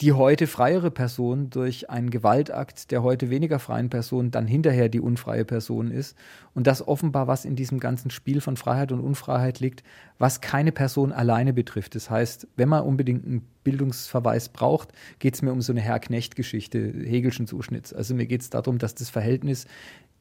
die 0.00 0.14
heute 0.14 0.46
freiere 0.46 0.90
Person 0.90 1.50
durch 1.50 1.90
einen 1.90 2.08
Gewaltakt 2.08 2.90
der 2.90 3.02
heute 3.02 3.28
weniger 3.28 3.58
freien 3.58 3.90
Person 3.90 4.30
dann 4.30 4.46
hinterher 4.46 4.88
die 4.88 5.00
unfreie 5.00 5.44
Person 5.44 5.90
ist. 5.90 6.16
Und 6.54 6.66
das 6.66 6.86
offenbar, 6.86 7.26
was 7.26 7.44
in 7.44 7.54
diesem 7.54 7.80
ganzen 7.80 8.10
Spiel 8.10 8.40
von 8.40 8.56
Freiheit 8.56 8.92
und 8.92 9.00
Unfreiheit 9.00 9.60
liegt, 9.60 9.82
was 10.18 10.40
keine 10.40 10.72
Person 10.72 11.12
alleine 11.12 11.52
betrifft. 11.52 11.94
Das 11.94 12.08
heißt, 12.08 12.48
wenn 12.56 12.70
man 12.70 12.82
unbedingt 12.82 13.26
einen 13.26 13.46
Bildungsverweis 13.62 14.48
braucht, 14.48 14.88
geht 15.18 15.34
es 15.34 15.42
mir 15.42 15.52
um 15.52 15.60
so 15.60 15.72
eine 15.72 15.82
Herr-Knecht-Geschichte 15.82 16.78
Hegelschen 16.78 17.46
Zuschnitts. 17.46 17.92
Also 17.92 18.14
mir 18.14 18.26
geht 18.26 18.40
es 18.40 18.48
darum, 18.48 18.78
dass 18.78 18.94
das 18.94 19.10
Verhältnis 19.10 19.66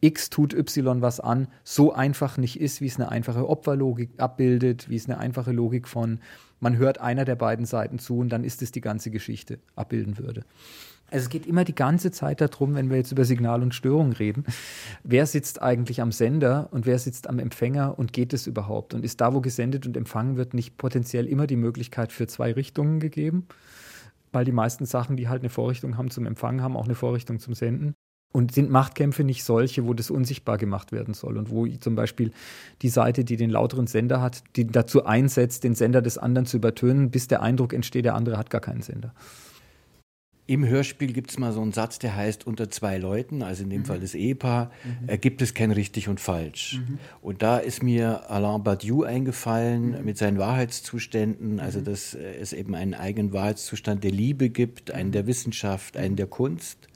X 0.01 0.29
tut 0.29 0.53
Y 0.53 1.01
was 1.01 1.19
an, 1.19 1.47
so 1.63 1.93
einfach 1.93 2.37
nicht 2.37 2.59
ist, 2.59 2.81
wie 2.81 2.87
es 2.87 2.95
eine 2.95 3.09
einfache 3.09 3.47
Opferlogik 3.47 4.11
abbildet, 4.17 4.89
wie 4.89 4.95
es 4.95 5.07
eine 5.07 5.17
einfache 5.17 5.51
Logik 5.51 5.87
von 5.87 6.19
man 6.61 6.77
hört 6.77 6.99
einer 6.99 7.25
der 7.25 7.35
beiden 7.35 7.65
Seiten 7.65 7.99
zu 7.99 8.19
und 8.19 8.29
dann 8.29 8.43
ist 8.43 8.61
es 8.61 8.71
die 8.71 8.81
ganze 8.81 9.11
Geschichte 9.11 9.59
abbilden 9.75 10.17
würde. 10.17 10.43
Also 11.11 11.23
es 11.23 11.29
geht 11.29 11.47
immer 11.47 11.63
die 11.63 11.73
ganze 11.73 12.11
Zeit 12.11 12.39
darum, 12.39 12.75
wenn 12.75 12.89
wir 12.89 12.97
jetzt 12.97 13.11
über 13.11 13.25
Signal 13.25 13.63
und 13.63 13.73
Störung 13.73 14.11
reden, 14.11 14.45
wer 15.03 15.25
sitzt 15.25 15.61
eigentlich 15.61 16.01
am 16.01 16.11
Sender 16.11 16.67
und 16.71 16.85
wer 16.85 16.99
sitzt 16.99 17.27
am 17.27 17.39
Empfänger 17.39 17.97
und 17.97 18.13
geht 18.13 18.33
es 18.33 18.45
überhaupt? 18.45 18.93
Und 18.93 19.03
ist 19.03 19.19
da, 19.19 19.33
wo 19.33 19.41
gesendet 19.41 19.87
und 19.87 19.97
empfangen 19.97 20.37
wird, 20.37 20.53
nicht 20.53 20.77
potenziell 20.77 21.25
immer 21.25 21.47
die 21.47 21.55
Möglichkeit 21.55 22.11
für 22.11 22.27
zwei 22.27 22.51
Richtungen 22.51 22.99
gegeben? 22.99 23.47
Weil 24.31 24.45
die 24.45 24.51
meisten 24.51 24.85
Sachen, 24.85 25.17
die 25.17 25.27
halt 25.27 25.41
eine 25.41 25.49
Vorrichtung 25.49 25.97
haben 25.97 26.11
zum 26.11 26.27
Empfangen, 26.27 26.61
haben 26.61 26.77
auch 26.77 26.85
eine 26.85 26.95
Vorrichtung 26.95 27.39
zum 27.39 27.55
Senden. 27.55 27.95
Und 28.31 28.53
sind 28.53 28.69
Machtkämpfe 28.69 29.23
nicht 29.23 29.43
solche, 29.43 29.87
wo 29.87 29.95
das 29.95 30.11
unsichtbar 30.11 30.59
gemacht 30.59 30.91
werden 30.91 31.15
soll 31.15 31.37
und 31.37 31.49
wo 31.49 31.65
zum 31.65 31.95
Beispiel 31.95 32.31
die 32.83 32.89
Seite, 32.89 33.23
die 33.23 33.37
den 33.37 33.49
lauteren 33.49 33.87
Sender 33.87 34.21
hat, 34.21 34.43
die 34.55 34.67
dazu 34.67 35.05
einsetzt, 35.05 35.63
den 35.63 35.73
Sender 35.73 36.03
des 36.03 36.19
anderen 36.19 36.45
zu 36.45 36.57
übertönen, 36.57 37.09
bis 37.09 37.27
der 37.27 37.41
Eindruck 37.41 37.73
entsteht, 37.73 38.05
der 38.05 38.13
andere 38.13 38.37
hat 38.37 38.51
gar 38.51 38.61
keinen 38.61 38.83
Sender. 38.83 39.13
Im 40.49 40.67
Hörspiel 40.67 41.13
gibt 41.13 41.29
es 41.29 41.37
mal 41.37 41.53
so 41.53 41.61
einen 41.61 41.73
Satz, 41.73 41.99
der 41.99 42.15
heißt, 42.15 42.47
unter 42.47 42.71
zwei 42.71 42.97
Leuten, 42.97 43.43
also 43.43 43.61
in 43.61 43.69
dem 43.69 43.81
mhm. 43.81 43.85
Fall 43.85 43.99
das 43.99 44.15
Ehepaar, 44.15 44.71
mhm. 44.83 45.07
äh, 45.07 45.19
gibt 45.19 45.43
es 45.43 45.53
kein 45.53 45.69
richtig 45.69 46.07
und 46.07 46.19
falsch. 46.19 46.79
Mhm. 46.79 46.97
Und 47.21 47.43
da 47.43 47.59
ist 47.59 47.83
mir 47.83 48.31
Alain 48.31 48.63
Badiou 48.63 49.03
eingefallen 49.03 49.99
mhm. 49.99 50.05
mit 50.05 50.17
seinen 50.17 50.39
Wahrheitszuständen, 50.39 51.59
also 51.59 51.81
mhm. 51.81 51.83
dass 51.83 52.15
äh, 52.15 52.33
es 52.41 52.53
eben 52.53 52.73
einen 52.73 52.95
eigenen 52.95 53.31
Wahrheitszustand 53.31 54.03
der 54.03 54.09
Liebe 54.09 54.49
gibt, 54.49 54.89
einen 54.89 55.11
der 55.11 55.27
Wissenschaft, 55.27 55.97
einen 55.97 56.15
der 56.15 56.25
Kunst 56.25 56.87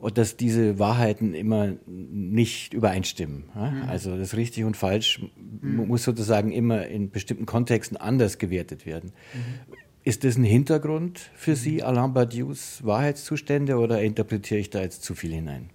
und 0.00 0.16
dass 0.16 0.36
diese 0.36 0.78
Wahrheiten 0.78 1.34
immer 1.34 1.74
nicht 1.86 2.72
übereinstimmen. 2.72 3.44
Mhm. 3.54 3.88
Also 3.88 4.16
das 4.16 4.34
richtig 4.34 4.64
und 4.64 4.76
falsch 4.76 5.20
mhm. 5.60 5.86
muss 5.88 6.04
sozusagen 6.04 6.52
immer 6.52 6.86
in 6.86 7.10
bestimmten 7.10 7.46
Kontexten 7.46 7.96
anders 7.96 8.38
gewertet 8.38 8.86
werden. 8.86 9.12
Mhm. 9.34 9.74
Ist 10.02 10.24
das 10.24 10.38
ein 10.38 10.44
Hintergrund 10.44 11.30
für 11.34 11.54
Sie, 11.54 11.76
mhm. 11.76 11.82
Alain 11.82 12.14
Badiou's 12.14 12.82
Wahrheitszustände, 12.82 13.76
oder 13.76 14.02
interpretiere 14.02 14.58
ich 14.58 14.70
da 14.70 14.80
jetzt 14.80 15.04
zu 15.04 15.14
viel 15.14 15.32
hinein? 15.32 15.68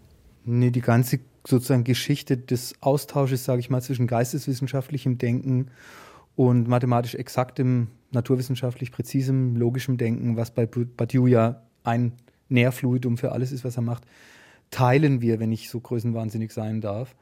Nee, 0.43 0.71
die 0.71 0.81
ganze 0.81 1.19
sozusagen 1.47 1.83
Geschichte 1.83 2.35
des 2.35 2.73
Austausches, 2.81 3.45
sage 3.45 3.59
ich 3.59 3.69
mal, 3.69 3.81
zwischen 3.81 4.07
geisteswissenschaftlichem 4.07 5.19
Denken 5.19 5.67
und 6.35 6.67
mathematisch 6.67 7.13
exaktem, 7.13 7.87
naturwissenschaftlich 8.11 8.91
präzisem, 8.91 9.55
logischem 9.55 9.97
Denken, 9.97 10.35
was 10.35 10.49
bei 10.49 10.65
Badiou 10.65 11.27
ja 11.27 11.61
ein 11.83 12.13
Nährfluidum 12.49 13.17
für 13.17 13.31
alles 13.31 13.51
ist, 13.51 13.63
was 13.63 13.77
er 13.77 13.81
macht, 13.81 14.05
teilen 14.71 15.21
wir, 15.21 15.39
wenn 15.39 15.51
ich 15.51 15.69
so 15.69 15.79
größenwahnsinnig 15.79 16.51
sein 16.51 16.81
darf. 16.81 17.15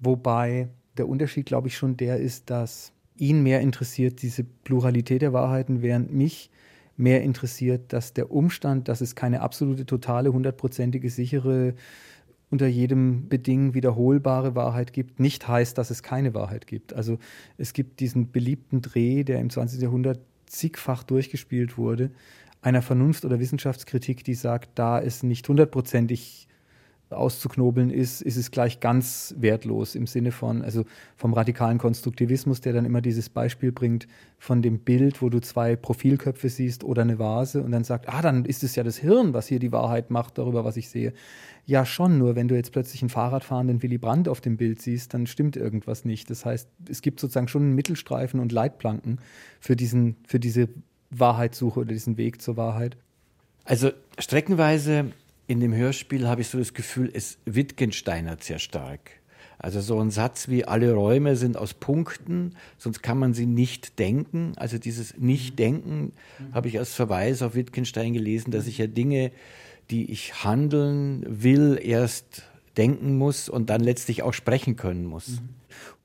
Wobei 0.00 0.68
der 0.96 1.08
Unterschied, 1.08 1.46
glaube 1.46 1.68
ich, 1.68 1.76
schon 1.76 1.96
der 1.96 2.18
ist, 2.18 2.50
dass 2.50 2.92
ihn 3.16 3.42
mehr 3.42 3.60
interessiert 3.60 4.22
diese 4.22 4.44
Pluralität 4.44 5.22
der 5.22 5.32
Wahrheiten, 5.32 5.82
während 5.82 6.12
mich 6.12 6.50
mehr 6.96 7.22
interessiert, 7.22 7.92
dass 7.92 8.12
der 8.12 8.30
Umstand, 8.30 8.88
dass 8.88 9.00
es 9.00 9.14
keine 9.14 9.40
absolute, 9.40 9.86
totale, 9.86 10.32
hundertprozentige, 10.32 11.10
sichere, 11.10 11.74
unter 12.50 12.66
jedem 12.68 13.28
Beding 13.28 13.74
wiederholbare 13.74 14.54
Wahrheit 14.54 14.92
gibt, 14.92 15.18
nicht 15.18 15.48
heißt, 15.48 15.76
dass 15.76 15.90
es 15.90 16.04
keine 16.04 16.34
Wahrheit 16.34 16.68
gibt. 16.68 16.92
Also 16.92 17.18
es 17.58 17.72
gibt 17.72 17.98
diesen 17.98 18.30
beliebten 18.30 18.80
Dreh, 18.80 19.24
der 19.24 19.40
im 19.40 19.50
20. 19.50 19.80
Jahrhundert 19.80 20.20
zigfach 20.46 21.02
durchgespielt 21.02 21.78
wurde, 21.78 22.10
einer 22.64 22.82
Vernunft- 22.82 23.24
oder 23.24 23.40
Wissenschaftskritik, 23.40 24.24
die 24.24 24.34
sagt, 24.34 24.70
da 24.78 25.00
es 25.00 25.22
nicht 25.22 25.46
hundertprozentig 25.48 26.48
auszuknobeln 27.10 27.90
ist, 27.90 28.22
ist 28.22 28.36
es 28.36 28.50
gleich 28.50 28.80
ganz 28.80 29.34
wertlos 29.38 29.94
im 29.94 30.06
Sinne 30.06 30.32
von, 30.32 30.62
also 30.62 30.84
vom 31.16 31.34
radikalen 31.34 31.76
Konstruktivismus, 31.76 32.62
der 32.62 32.72
dann 32.72 32.86
immer 32.86 33.02
dieses 33.02 33.28
Beispiel 33.28 33.70
bringt 33.70 34.08
von 34.38 34.62
dem 34.62 34.78
Bild, 34.78 35.20
wo 35.20 35.28
du 35.28 35.40
zwei 35.40 35.76
Profilköpfe 35.76 36.48
siehst 36.48 36.82
oder 36.82 37.02
eine 37.02 37.18
Vase 37.18 37.62
und 37.62 37.70
dann 37.70 37.84
sagt, 37.84 38.08
ah, 38.08 38.22
dann 38.22 38.46
ist 38.46 38.64
es 38.64 38.74
ja 38.74 38.82
das 38.82 38.96
Hirn, 38.96 39.34
was 39.34 39.46
hier 39.46 39.58
die 39.58 39.70
Wahrheit 39.70 40.10
macht 40.10 40.38
darüber, 40.38 40.64
was 40.64 40.78
ich 40.78 40.88
sehe. 40.88 41.12
Ja, 41.66 41.84
schon, 41.84 42.18
nur 42.18 42.34
wenn 42.34 42.48
du 42.48 42.54
jetzt 42.54 42.72
plötzlich 42.72 43.02
einen 43.02 43.10
Fahrradfahrenden 43.10 43.82
Willy 43.82 43.98
Brandt 43.98 44.26
auf 44.26 44.40
dem 44.40 44.56
Bild 44.56 44.80
siehst, 44.80 45.12
dann 45.12 45.26
stimmt 45.26 45.56
irgendwas 45.56 46.06
nicht. 46.06 46.30
Das 46.30 46.46
heißt, 46.46 46.68
es 46.88 47.02
gibt 47.02 47.20
sozusagen 47.20 47.48
schon 47.48 47.74
Mittelstreifen 47.74 48.40
und 48.40 48.52
Leitplanken 48.52 49.18
für, 49.60 49.76
diesen, 49.76 50.16
für 50.26 50.40
diese 50.40 50.68
Wahrheitssuche 51.18 51.80
oder 51.80 51.92
diesen 51.92 52.16
Weg 52.16 52.40
zur 52.42 52.56
Wahrheit. 52.56 52.96
Also 53.64 53.92
streckenweise 54.18 55.12
in 55.46 55.60
dem 55.60 55.74
Hörspiel 55.74 56.28
habe 56.28 56.40
ich 56.40 56.48
so 56.48 56.58
das 56.58 56.74
Gefühl, 56.74 57.10
es 57.12 57.38
Wittgensteinert 57.44 58.42
sehr 58.42 58.58
stark. 58.58 59.10
Also 59.58 59.80
so 59.80 59.98
ein 60.00 60.10
Satz 60.10 60.48
wie 60.48 60.64
alle 60.64 60.92
Räume 60.92 61.36
sind 61.36 61.56
aus 61.56 61.74
Punkten, 61.74 62.54
sonst 62.76 63.02
kann 63.02 63.18
man 63.18 63.34
sie 63.34 63.46
nicht 63.46 63.98
denken. 63.98 64.52
Also 64.56 64.78
dieses 64.78 65.16
Nicht-Denken 65.16 66.12
habe 66.52 66.68
ich 66.68 66.78
als 66.78 66.94
Verweis 66.94 67.40
auf 67.40 67.54
Wittgenstein 67.54 68.12
gelesen, 68.12 68.50
dass 68.50 68.66
ich 68.66 68.78
ja 68.78 68.86
Dinge, 68.86 69.30
die 69.90 70.10
ich 70.10 70.44
handeln 70.44 71.24
will, 71.26 71.78
erst 71.82 72.42
denken 72.76 73.16
muss 73.16 73.48
und 73.48 73.70
dann 73.70 73.80
letztlich 73.80 74.22
auch 74.22 74.34
sprechen 74.34 74.76
können 74.76 75.06
muss. 75.06 75.28
Mhm. 75.28 75.48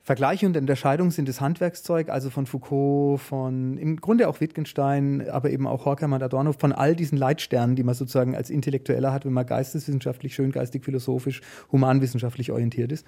Vergleiche 0.10 0.48
und 0.48 0.58
Unterscheidung 0.58 1.12
sind 1.12 1.30
das 1.30 1.40
Handwerkszeug, 1.40 2.10
also 2.10 2.32
von 2.32 2.48
Foucault, 2.48 3.22
von 3.22 3.78
im 3.78 3.98
Grunde 3.98 4.28
auch 4.28 4.42
Wittgenstein, 4.42 5.30
aber 5.30 5.52
eben 5.52 5.68
auch 5.68 5.86
Horkheimer 5.86 6.20
Adorno, 6.20 6.52
von 6.52 6.72
all 6.72 6.96
diesen 6.96 7.16
Leitsternen, 7.16 7.76
die 7.76 7.84
man 7.84 7.94
sozusagen 7.94 8.36
als 8.36 8.50
Intellektueller 8.50 9.14
hat, 9.14 9.26
wenn 9.26 9.34
man 9.34 9.46
geisteswissenschaftlich, 9.46 10.34
schöngeistig, 10.34 10.84
philosophisch, 10.84 11.42
humanwissenschaftlich 11.72 12.52
orientiert 12.52 12.92
ist. 12.92 13.06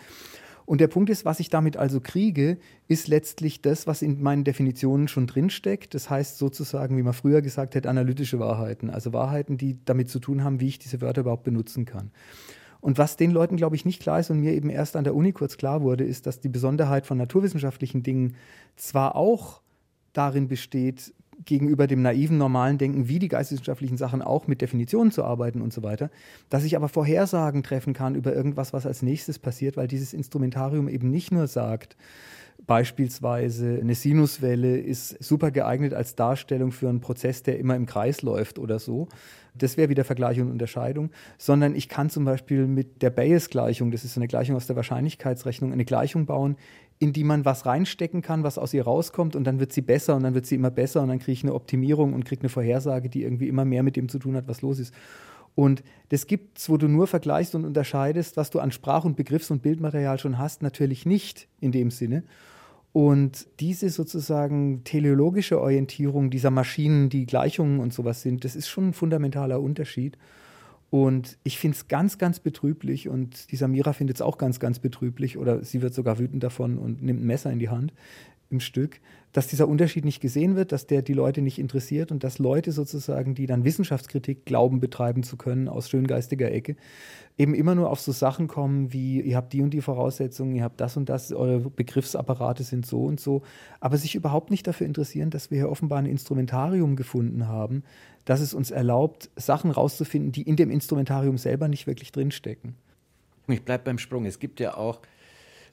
Und 0.67 0.79
der 0.79 0.89
Punkt 0.89 1.10
ist, 1.10 1.25
was 1.25 1.39
ich 1.39 1.50
damit 1.50 1.75
also 1.75 2.01
kriege, 2.01 2.60
ist 2.88 3.08
letztlich 3.08 3.63
das, 3.63 3.88
was 3.88 4.03
in 4.03 4.22
meinen 4.22 4.43
Definitionen 4.43 5.08
schon 5.08 5.25
drinsteckt. 5.25 5.96
Das 5.96 6.08
heißt 6.12 6.38
sozusagen, 6.38 6.98
wie 6.98 7.03
man 7.03 7.13
früher 7.13 7.41
gesagt 7.41 7.75
hat, 7.75 7.88
analytische 7.88 8.38
Wahrheiten. 8.38 8.91
Also 8.91 9.12
Wahrheiten, 9.12 9.58
die 9.58 9.79
damit 9.86 10.10
zu 10.12 10.20
tun 10.20 10.43
haben, 10.43 10.60
wie 10.60 10.67
ich 10.67 10.77
diese 10.77 11.01
Wörter 11.01 11.22
überhaupt 11.22 11.46
benutzen 11.46 11.86
kann. 11.86 12.12
Und 12.81 12.97
was 12.97 13.15
den 13.15 13.31
Leuten, 13.31 13.57
glaube 13.57 13.75
ich, 13.75 13.85
nicht 13.85 14.01
klar 14.01 14.19
ist 14.19 14.31
und 14.31 14.39
mir 14.39 14.53
eben 14.53 14.69
erst 14.69 14.95
an 14.95 15.03
der 15.03 15.15
Uni 15.15 15.31
kurz 15.31 15.57
klar 15.57 15.81
wurde, 15.81 16.03
ist, 16.03 16.25
dass 16.25 16.39
die 16.39 16.50
Besonderheit 16.50 17.05
von 17.05 17.17
naturwissenschaftlichen 17.17 18.03
Dingen 18.03 18.35
zwar 18.75 19.15
auch 19.15 19.61
darin 20.13 20.47
besteht, 20.47 21.13
gegenüber 21.45 21.88
dem 21.88 22.01
naiven, 22.01 22.38
normalen 22.38 22.77
Denken, 22.77 23.07
wie 23.07 23.19
die 23.19 23.27
geisteswissenschaftlichen 23.27 23.97
Sachen 23.97 24.21
auch 24.21 24.47
mit 24.47 24.61
Definitionen 24.61 25.11
zu 25.11 25.23
arbeiten 25.23 25.61
und 25.61 25.73
so 25.73 25.83
weiter, 25.83 26.09
dass 26.50 26.63
ich 26.63 26.75
aber 26.75 26.89
Vorhersagen 26.89 27.63
treffen 27.63 27.93
kann 27.93 28.15
über 28.15 28.33
irgendwas, 28.33 28.73
was 28.73 28.85
als 28.85 29.01
nächstes 29.01 29.39
passiert, 29.39 29.77
weil 29.77 29.88
dieses 29.88 30.13
Instrumentarium 30.13 30.88
eben 30.88 31.09
nicht 31.09 31.31
nur 31.31 31.47
sagt, 31.47 31.95
Beispielsweise 32.67 33.79
eine 33.81 33.95
Sinuswelle 33.95 34.77
ist 34.77 35.21
super 35.23 35.51
geeignet 35.51 35.93
als 35.93 36.15
Darstellung 36.15 36.71
für 36.71 36.89
einen 36.89 37.01
Prozess, 37.01 37.43
der 37.43 37.57
immer 37.57 37.75
im 37.75 37.85
Kreis 37.85 38.21
läuft 38.21 38.59
oder 38.59 38.77
so. 38.77 39.07
Das 39.55 39.77
wäre 39.77 39.89
wieder 39.89 40.03
Vergleich 40.03 40.39
und 40.39 40.49
Unterscheidung. 40.49 41.09
Sondern 41.37 41.75
ich 41.75 41.89
kann 41.89 42.09
zum 42.09 42.23
Beispiel 42.23 42.67
mit 42.67 43.01
der 43.01 43.09
Bayes-Gleichung, 43.09 43.91
das 43.91 44.05
ist 44.05 44.15
eine 44.15 44.27
Gleichung 44.27 44.55
aus 44.55 44.67
der 44.67 44.75
Wahrscheinlichkeitsrechnung, 44.75 45.73
eine 45.73 45.85
Gleichung 45.85 46.25
bauen, 46.27 46.55
in 46.99 47.13
die 47.13 47.23
man 47.23 47.45
was 47.45 47.65
reinstecken 47.65 48.21
kann, 48.21 48.43
was 48.43 48.59
aus 48.59 48.75
ihr 48.75 48.83
rauskommt 48.83 49.35
und 49.35 49.43
dann 49.43 49.59
wird 49.59 49.73
sie 49.73 49.81
besser 49.81 50.15
und 50.15 50.21
dann 50.21 50.35
wird 50.35 50.45
sie 50.45 50.55
immer 50.55 50.69
besser 50.69 51.01
und 51.01 51.07
dann 51.07 51.17
kriege 51.17 51.31
ich 51.31 51.43
eine 51.43 51.55
Optimierung 51.55 52.13
und 52.13 52.25
kriege 52.25 52.41
eine 52.41 52.49
Vorhersage, 52.49 53.09
die 53.09 53.23
irgendwie 53.23 53.47
immer 53.47 53.65
mehr 53.65 53.81
mit 53.81 53.95
dem 53.95 54.07
zu 54.07 54.19
tun 54.19 54.35
hat, 54.35 54.47
was 54.47 54.61
los 54.61 54.77
ist. 54.77 54.93
Und 55.55 55.83
das 56.09 56.27
gibt 56.27 56.59
es, 56.59 56.69
wo 56.69 56.77
du 56.77 56.87
nur 56.87 57.07
vergleichst 57.07 57.55
und 57.55 57.65
unterscheidest, 57.65 58.37
was 58.37 58.51
du 58.51 58.59
an 58.59 58.71
Sprach- 58.71 59.03
und 59.03 59.17
Begriffs- 59.17 59.51
und 59.51 59.63
Bildmaterial 59.63 60.19
schon 60.19 60.37
hast, 60.37 60.61
natürlich 60.61 61.05
nicht 61.07 61.47
in 61.59 61.71
dem 61.71 61.89
Sinne. 61.91 62.23
Und 62.93 63.48
diese 63.60 63.89
sozusagen 63.89 64.83
teleologische 64.83 65.62
Orientierung 65.62 66.29
dieser 66.29 66.51
Maschinen, 66.51 67.10
die 67.10 67.25
Gleichungen 67.25 67.79
und 67.79 67.93
sowas 67.93 68.21
sind, 68.21 68.43
das 68.43 68.55
ist 68.55 68.67
schon 68.67 68.89
ein 68.89 68.93
fundamentaler 68.93 69.62
Unterschied. 69.62 70.17
Und 70.89 71.38
ich 71.43 71.57
finde 71.57 71.77
es 71.77 71.88
ganz, 71.88 72.17
ganz 72.17 72.41
betrüblich 72.41 73.07
und 73.07 73.50
die 73.51 73.55
Samira 73.55 73.93
findet 73.93 74.17
es 74.17 74.21
auch 74.21 74.38
ganz, 74.38 74.60
ganz 74.60 74.79
betrüblich 74.79 75.38
oder 75.38 75.63
sie 75.63 75.81
wird 75.81 75.93
sogar 75.93 76.19
wütend 76.19 76.43
davon 76.43 76.77
und 76.77 77.01
nimmt 77.01 77.21
ein 77.21 77.27
Messer 77.27 77.50
in 77.50 77.60
die 77.60 77.69
Hand 77.69 77.93
im 78.51 78.60
Stück, 78.60 79.00
dass 79.31 79.48
dieser 79.48 79.67
Unterschied 79.67 80.03
nicht 80.03 80.22
gesehen 80.22 80.55
wird, 80.55 80.72
dass 80.72 80.88
der 80.88 81.01
die 81.01 81.13
Leute 81.13 81.41
nicht 81.41 81.58
interessiert 81.58 82.12
und 82.12 82.24
dass 82.24 82.38
Leute 82.38 82.72
sozusagen, 82.72 83.34
die 83.34 83.46
dann 83.46 83.63
Wissenschaftskritik 83.63 84.46
glauben 84.46 84.79
betreiben 84.79 85.24
zu 85.24 85.38
können 85.38 85.67
aus 85.67 85.89
schöngeistiger 85.89 86.51
Ecke, 86.51 86.75
eben 87.38 87.53
immer 87.53 87.75
nur 87.75 87.89
auf 87.89 88.01
so 88.01 88.12
Sachen 88.12 88.48
kommen 88.48 88.91
wie, 88.91 89.22
ihr 89.22 89.38
habt 89.38 89.53
die 89.53 89.62
und 89.62 89.72
die 89.72 89.81
Voraussetzungen, 89.81 90.55
ihr 90.55 90.63
habt 90.63 90.81
das 90.81 90.98
und 90.98 91.08
das, 91.08 91.31
eure 91.31 91.70
Begriffsapparate 91.70 92.63
sind 92.63 92.86
so 92.86 93.05
und 93.05 93.20
so, 93.20 93.41
aber 93.79 93.98
sich 93.98 94.15
überhaupt 94.15 94.51
nicht 94.51 94.67
dafür 94.67 94.86
interessieren, 94.86 95.29
dass 95.29 95.50
wir 95.50 95.58
hier 95.58 95.70
offenbar 95.70 96.00
ein 96.00 96.05
Instrumentarium 96.05 96.96
gefunden 96.96 97.48
haben, 97.48 97.84
das 98.25 98.41
es 98.41 98.53
uns 98.53 98.70
erlaubt, 98.70 99.29
Sachen 99.36 99.72
rauszufinden, 99.72 100.31
die 100.31 100.43
in 100.43 100.58
dem 100.58 100.70
Instrumentarium 100.70 101.38
selber 101.38 101.67
nicht 101.67 101.88
wirklich 101.88 102.12
drinstecken. 102.12 102.75
Ich 103.48 103.63
bleibe 103.63 103.86
beim 103.86 103.98
Sprung. 103.98 104.25
Es 104.25 104.39
gibt 104.39 104.60
ja 104.60 104.75
auch 104.75 105.01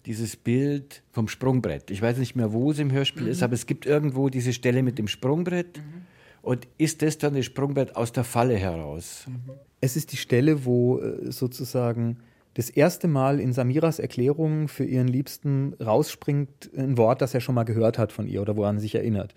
dieses 0.07 0.37
Bild 0.37 1.03
vom 1.13 1.29
Sprungbrett. 1.29 1.91
Ich 1.91 2.01
weiß 2.01 2.19
nicht 2.19 2.35
mehr, 2.35 2.53
wo 2.53 2.71
es 2.71 2.79
im 2.79 2.93
Hörspiel 2.93 3.25
mhm. 3.25 3.31
ist, 3.31 3.43
aber 3.43 3.55
es 3.55 3.67
gibt 3.67 3.87
irgendwo 3.87 4.29
diese 4.29 4.53
Stelle 4.53 4.83
mit 4.83 4.99
dem 4.99 5.09
Sprungbrett. 5.09 5.79
Mhm. 5.79 6.03
Und 6.43 6.69
ist 6.79 7.03
das 7.03 7.19
dann 7.19 7.35
das 7.35 7.45
Sprungbrett 7.45 7.97
aus 7.97 8.13
der 8.13 8.25
Falle 8.25 8.57
heraus? 8.57 9.27
Mhm. 9.27 9.53
Es 9.81 9.97
ist 9.97 10.13
die 10.13 10.17
Stelle, 10.17 10.65
wo 10.65 10.99
äh, 10.99 11.31
sozusagen 11.31 12.19
das 12.55 12.71
erste 12.71 13.07
Mal 13.07 13.39
in 13.39 13.53
Samiras 13.53 13.99
Erklärung 14.01 14.67
für 14.67 14.85
ihren 14.85 15.07
Liebsten 15.07 15.75
rausspringt 15.75 16.71
ein 16.77 16.97
Wort, 16.97 17.23
das 17.23 17.35
er 17.35 17.41
schon 17.41 17.55
mal 17.55 17.65
gehört 17.65 17.99
hat 17.99 18.11
von 18.11 18.27
ihr 18.27 18.43
oder 18.43 18.57
woran 18.57 18.79
er 18.79 18.81
sich 18.81 18.97
erinnert. 18.97 19.35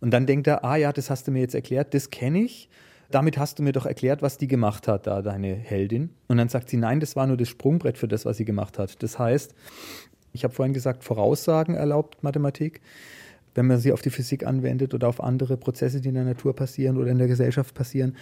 Und 0.00 0.12
dann 0.12 0.26
denkt 0.26 0.46
er, 0.46 0.64
ah 0.64 0.76
ja, 0.76 0.92
das 0.92 1.10
hast 1.10 1.26
du 1.26 1.32
mir 1.32 1.40
jetzt 1.40 1.54
erklärt, 1.54 1.94
das 1.94 2.10
kenne 2.10 2.42
ich. 2.42 2.68
Damit 3.10 3.38
hast 3.38 3.58
du 3.58 3.62
mir 3.62 3.72
doch 3.72 3.86
erklärt, 3.86 4.22
was 4.22 4.38
die 4.38 4.46
gemacht 4.46 4.86
hat, 4.86 5.06
da 5.06 5.22
deine 5.22 5.54
Heldin. 5.54 6.10
Und 6.28 6.36
dann 6.36 6.48
sagt 6.48 6.68
sie, 6.68 6.76
nein, 6.76 7.00
das 7.00 7.16
war 7.16 7.26
nur 7.26 7.36
das 7.36 7.48
Sprungbrett 7.48 7.98
für 7.98 8.08
das, 8.08 8.24
was 8.24 8.36
sie 8.36 8.44
gemacht 8.44 8.78
hat. 8.78 9.02
Das 9.02 9.18
heißt, 9.18 9.54
ich 10.32 10.44
habe 10.44 10.54
vorhin 10.54 10.74
gesagt, 10.74 11.02
Voraussagen 11.02 11.74
erlaubt 11.74 12.22
Mathematik, 12.22 12.80
wenn 13.54 13.66
man 13.66 13.78
sie 13.78 13.92
auf 13.92 14.00
die 14.00 14.10
Physik 14.10 14.46
anwendet 14.46 14.94
oder 14.94 15.08
auf 15.08 15.20
andere 15.20 15.56
Prozesse, 15.56 16.00
die 16.00 16.08
in 16.08 16.14
der 16.14 16.24
Natur 16.24 16.54
passieren 16.54 16.96
oder 16.96 17.10
in 17.10 17.18
der 17.18 17.26
Gesellschaft 17.26 17.74
passieren. 17.74 18.16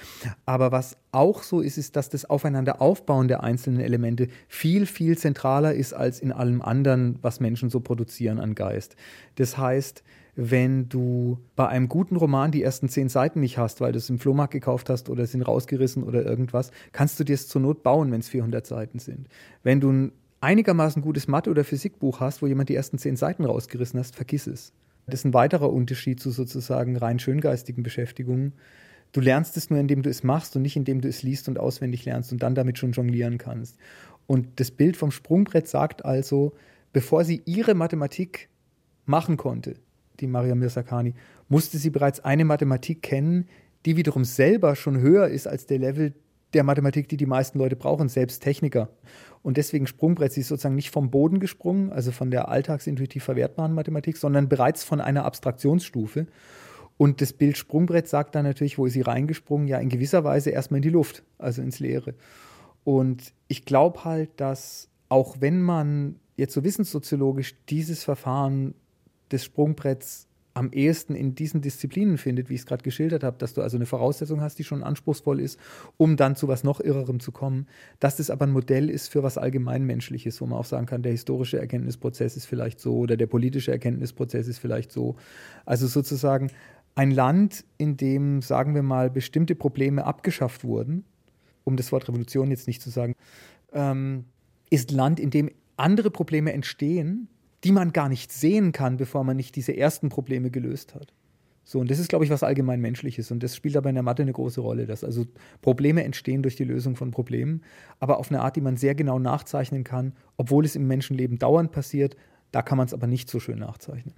Aber 0.47 0.73
was 0.73 0.97
auch 1.12 1.42
so 1.42 1.61
ist, 1.61 1.76
ist, 1.76 1.97
dass 1.97 2.09
das 2.09 2.25
Aufeinanderaufbauen 2.25 3.28
der 3.28 3.42
einzelnen 3.42 3.80
Elemente 3.80 4.28
viel, 4.49 4.87
viel 4.87 5.18
zentraler 5.18 5.75
ist 5.75 5.92
als 5.92 6.21
in 6.21 6.33
allem 6.33 6.62
anderen, 6.62 7.18
was 7.21 7.40
Menschen 7.40 7.68
so 7.68 7.80
produzieren 7.80 8.40
an 8.40 8.54
Geist. 8.54 8.97
Das 9.35 9.59
heißt, 9.59 10.02
wenn 10.40 10.88
du 10.88 11.40
bei 11.57 11.66
einem 11.66 11.88
guten 11.88 12.14
Roman 12.14 12.52
die 12.52 12.62
ersten 12.62 12.88
zehn 12.88 13.09
Seiten 13.09 13.40
nicht 13.40 13.59
hast, 13.59 13.80
weil 13.80 13.90
du 13.90 13.99
es 13.99 14.09
im 14.09 14.21
Flohmarkt 14.21 14.52
gekauft 14.52 14.88
hast 14.88 15.11
oder 15.11 15.26
sind 15.26 15.42
rausgerissen 15.42 16.04
oder 16.04 16.25
irgendwas, 16.25 16.71
kannst 16.92 17.18
du 17.18 17.25
dir 17.25 17.35
es 17.35 17.49
zur 17.49 17.61
Not 17.61 17.83
bauen, 17.83 18.12
wenn 18.12 18.21
es 18.21 18.28
400 18.28 18.64
Seiten 18.64 19.00
sind. 19.00 19.26
Wenn 19.64 19.80
du 19.80 19.90
ein 19.90 20.12
einigermaßen 20.40 21.02
gutes 21.02 21.26
Mathe- 21.26 21.50
oder 21.50 21.64
Physikbuch 21.64 22.21
hast, 22.21 22.40
wo 22.40 22.47
jemand 22.47 22.68
die 22.68 22.76
ersten 22.76 22.99
zehn 22.99 23.16
Seiten 23.16 23.45
rausgerissen 23.45 23.99
hast, 23.99 24.14
vergiss 24.14 24.47
es. 24.47 24.73
Das 25.07 25.16
ist 25.16 25.25
ein 25.25 25.35
weiterer 25.35 25.73
Unterschied 25.73 26.21
zu 26.21 26.30
sozusagen 26.30 26.97
rein 26.97 27.18
schöngeistigen 27.18 27.83
Beschäftigungen. 27.83 28.52
Du 29.11 29.21
lernst 29.21 29.57
es 29.57 29.71
nur, 29.71 29.80
indem 29.80 30.02
du 30.02 30.09
es 30.11 30.23
machst 30.23 30.54
und 30.54 30.62
nicht 30.62 30.76
indem 30.76 31.00
du 31.00 31.09
es 31.09 31.25
liest 31.25 31.49
und 31.49 31.59
auswendig 31.59 32.04
lernst 32.04 32.30
und 32.30 32.45
dann 32.45 32.54
damit 32.54 32.78
schon 32.78 32.92
jonglieren 32.92 33.38
kannst. 33.38 33.76
Und 34.28 34.61
das 34.61 34.71
Bild 34.71 34.97
vom 34.97 35.11
Sprungbrett 35.11 35.66
sagt 35.66 36.04
also, 36.04 36.52
bevor 36.92 37.25
sie 37.25 37.42
ihre 37.45 37.75
Mathematik 37.75 38.49
machen 39.04 39.37
konnte, 39.37 39.75
die 40.21 40.27
Maria 40.27 40.55
Mirsakani, 40.55 41.15
musste 41.49 41.79
sie 41.79 41.91
bereits 41.91 42.21
eine 42.21 42.45
Mathematik 42.45 43.03
kennen, 43.03 43.49
die 43.87 43.97
wiederum 43.97 44.25
selber 44.25 44.77
schon 44.77 45.01
höher 45.01 45.29
ist 45.29 45.47
als 45.47 45.67
der 45.67 45.79
Level 45.79 46.15
der 46.55 46.65
Mathematik, 46.65 47.09
die 47.09 47.17
die 47.17 47.27
meisten 47.27 47.59
Leute 47.59 47.77
brauchen, 47.77 48.09
selbst 48.09 48.43
Techniker. 48.43 48.89
Und 49.43 49.57
deswegen 49.57 49.87
Sprungbrett, 49.87 50.33
sie 50.33 50.41
ist 50.41 50.49
sozusagen 50.49 50.75
nicht 50.75 50.91
vom 50.91 51.11
Boden 51.11 51.41
gesprungen, 51.41 51.93
also 51.93 52.11
von 52.11 52.31
der 52.31 52.49
alltagsintuitiv 52.49 53.25
verwertbaren 53.25 53.75
Mathematik, 53.75 54.17
sondern 54.17 54.49
bereits 54.49 54.83
von 54.85 55.01
einer 55.01 55.25
Abstraktionsstufe. 55.25 56.27
Und 56.97 57.21
das 57.21 57.33
Bild 57.33 57.57
Sprungbrett 57.57 58.09
sagt 58.09 58.35
dann 58.35 58.45
natürlich, 58.45 58.79
wo 58.79 58.87
ist 58.87 58.95
sie 58.95 59.03
reingesprungen? 59.03 59.69
Ja, 59.69 59.79
in 59.79 59.89
gewisser 59.89 60.25
Weise 60.25 60.51
erstmal 60.51 60.79
in 60.79 60.83
die 60.83 60.91
Luft, 60.91 61.23
also 61.39 61.63
ins 61.63 61.79
Leere. 61.79 62.15
Und 62.83 63.33
ich 63.47 63.65
glaube 63.65 64.05
halt, 64.05 64.31
dass 64.37 64.89
auch 65.09 65.37
wenn 65.41 65.63
man 65.63 66.17
jetzt 66.37 66.55
so 66.55 66.65
wissenssoziologisch 66.65 67.55
dieses 67.69 68.05
Verfahren 68.05 68.75
des 69.32 69.44
Sprungbretts 69.44 70.26
am 70.54 70.73
ehesten 70.73 71.14
in 71.14 71.37
diesen 71.37 71.61
Disziplinen 71.61 72.18
findet, 72.18 72.50
wie 72.50 72.54
ich 72.54 72.61
es 72.61 72.66
gerade 72.66 72.82
geschildert 72.82 73.23
habe, 73.23 73.38
dass 73.38 73.54
du 73.54 73.62
also 73.62 73.76
eine 73.76 73.87
Voraussetzung 73.87 74.40
hast, 74.40 74.58
die 74.58 74.64
schon 74.64 74.82
anspruchsvoll 74.82 75.38
ist, 75.38 75.61
um 75.97 76.16
dann 76.16 76.35
zu 76.35 76.49
was 76.49 76.64
noch 76.64 76.80
Irrerem 76.80 77.20
zu 77.20 77.30
kommen, 77.30 77.68
dass 78.00 78.16
das 78.16 78.28
aber 78.28 78.47
ein 78.47 78.50
Modell 78.50 78.90
ist 78.90 79.08
für 79.08 79.23
was 79.23 79.38
Allgemeinmenschliches, 79.38 80.40
wo 80.40 80.47
man 80.47 80.58
auch 80.58 80.64
sagen 80.64 80.87
kann, 80.87 81.02
der 81.02 81.12
historische 81.12 81.61
Erkenntnisprozess 81.61 82.37
ist 82.37 82.47
vielleicht 82.47 82.80
so 82.80 82.97
oder 82.97 83.16
der 83.16 83.28
politische 83.28 83.70
Erkenntnisprozess 83.70 84.49
ist 84.49 84.58
vielleicht 84.58 84.90
so. 84.90 85.14
Also 85.64 85.87
sozusagen 85.87 86.50
ein 86.97 87.12
Land, 87.12 87.64
in 87.76 87.97
dem, 87.97 88.42
sagen 88.42 88.75
wir 88.75 88.82
mal, 88.82 89.11
bestimmte 89.11 89.54
Probleme 89.54 90.04
abgeschafft 90.04 90.64
wurden 90.64 91.04
um 91.68 91.76
das 91.76 91.92
Wort 91.92 92.08
Revolution 92.08 92.50
jetzt 92.50 92.66
nicht 92.66 92.82
zu 92.82 92.90
sagen, 92.90 93.14
ähm, 93.73 94.25
ist 94.70 94.90
Land, 94.90 95.20
in 95.20 95.30
dem 95.30 95.50
andere 95.76 96.11
Probleme 96.11 96.52
entstehen, 96.52 97.28
die 97.65 97.73
man 97.73 97.93
gar 97.93 98.09
nicht 98.09 98.33
sehen 98.33 98.73
kann, 98.73 98.97
bevor 98.97 99.25
man 99.25 99.37
nicht 99.37 99.57
diese 99.57 99.77
ersten 99.77 100.09
Probleme 100.09 100.50
gelöst 100.50 100.95
hat. 100.95 101.12
So, 101.65 101.81
und 101.81 101.91
das 101.91 101.99
ist, 101.99 102.09
glaube 102.09 102.25
ich, 102.25 102.31
was 102.31 102.43
allgemein 102.43 102.81
menschliches. 102.81 103.31
Und 103.31 103.43
das 103.43 103.55
spielt 103.55 103.77
aber 103.77 103.91
in 103.91 103.95
der 103.95 104.03
Mathe 104.03 104.23
eine 104.23 104.33
große 104.33 104.62
Rolle, 104.62 104.87
dass 104.87 105.05
also 105.05 105.27
Probleme 105.61 106.03
entstehen 106.03 106.43
durch 106.43 106.57
die 106.57 106.65
Lösung 106.65 106.97
von 106.97 107.11
Problemen, 107.11 107.62
aber 108.00 108.19
auf 108.19 108.31
eine 108.31 108.41
Art, 108.41 108.57
die 108.57 108.62
man 108.62 108.79
sehr 108.79 108.95
genau 108.95 109.19
nachzeichnen 109.19 109.85
kann, 109.85 110.15
obwohl 110.38 110.65
es 110.65 110.77
im 110.77 110.87
Menschenleben 110.87 111.38
dauernd 111.38 111.71
passiert. 111.71 112.17
Da 112.53 112.62
kann 112.62 112.79
man 112.79 112.87
es 112.87 112.95
aber 112.95 113.07
nicht 113.07 113.29
so 113.29 113.38
schön 113.38 113.59
nachzeichnen. 113.59 114.15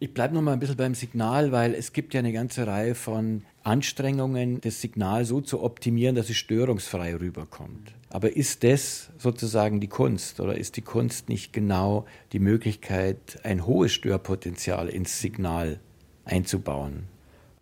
Ich 0.00 0.12
bleibe 0.12 0.34
noch 0.34 0.42
mal 0.42 0.52
ein 0.52 0.58
bisschen 0.58 0.76
beim 0.76 0.94
Signal, 0.94 1.52
weil 1.52 1.74
es 1.74 1.92
gibt 1.92 2.14
ja 2.14 2.18
eine 2.18 2.32
ganze 2.32 2.66
Reihe 2.66 2.94
von 2.94 3.42
Anstrengungen, 3.62 4.60
das 4.60 4.80
Signal 4.80 5.24
so 5.24 5.40
zu 5.40 5.62
optimieren, 5.62 6.16
dass 6.16 6.28
es 6.28 6.36
störungsfrei 6.36 7.14
rüberkommt. 7.16 7.94
Aber 8.10 8.36
ist 8.36 8.64
das 8.64 9.10
sozusagen 9.18 9.80
die 9.80 9.88
Kunst 9.88 10.40
oder 10.40 10.56
ist 10.56 10.76
die 10.76 10.82
Kunst 10.82 11.28
nicht 11.28 11.52
genau 11.52 12.06
die 12.32 12.38
Möglichkeit, 12.40 13.38
ein 13.44 13.66
hohes 13.66 13.92
Störpotenzial 13.92 14.88
ins 14.88 15.20
Signal 15.20 15.80
einzubauen? 16.24 17.04